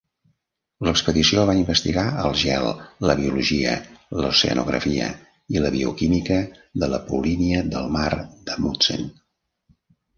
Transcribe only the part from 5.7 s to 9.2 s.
bioquímica de la polínia del mar d'Amundsen.